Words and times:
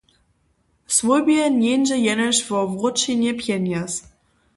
Swójbje 0.95 1.43
njeńdźe 1.59 1.97
jenož 2.07 2.37
wo 2.49 2.59
wróćenje 2.73 3.31
pjenjez. 3.39 3.93